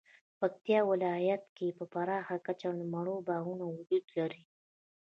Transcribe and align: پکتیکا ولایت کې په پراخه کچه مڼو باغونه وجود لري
پکتیکا 0.39 0.81
ولایت 0.91 1.43
کې 1.57 1.67
په 1.77 1.83
پراخه 1.93 2.35
کچه 2.45 2.69
مڼو 2.93 3.15
باغونه 3.27 3.63
وجود 3.75 4.05
لري 4.17 4.43